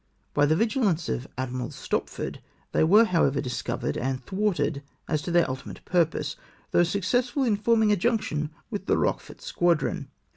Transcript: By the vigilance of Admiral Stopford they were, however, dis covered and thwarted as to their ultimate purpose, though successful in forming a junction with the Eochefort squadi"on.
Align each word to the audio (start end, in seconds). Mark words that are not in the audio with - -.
By 0.33 0.47
the 0.47 0.55
vigilance 0.55 1.09
of 1.09 1.27
Admiral 1.37 1.69
Stopford 1.69 2.41
they 2.71 2.83
were, 2.83 3.05
however, 3.05 3.39
dis 3.39 3.61
covered 3.61 3.95
and 3.97 4.25
thwarted 4.25 4.81
as 5.07 5.21
to 5.21 5.29
their 5.29 5.47
ultimate 5.47 5.85
purpose, 5.85 6.35
though 6.71 6.81
successful 6.81 7.43
in 7.43 7.55
forming 7.55 7.91
a 7.91 7.95
junction 7.95 8.49
with 8.71 8.87
the 8.87 8.95
Eochefort 8.95 9.41
squadi"on. 9.41 10.07